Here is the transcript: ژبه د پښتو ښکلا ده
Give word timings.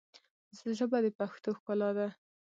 ژبه 0.77 0.97
د 1.05 1.07
پښتو 1.17 1.49
ښکلا 1.57 1.89
ده 1.97 2.07